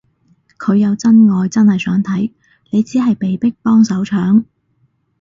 [0.57, 2.31] 佢有真愛真係想睇，
[2.71, 4.45] 你只係被逼幫手搶